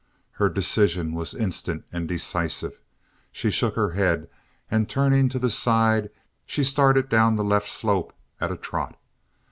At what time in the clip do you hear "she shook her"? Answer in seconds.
3.31-3.91